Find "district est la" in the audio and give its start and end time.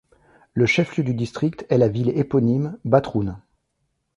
1.13-1.87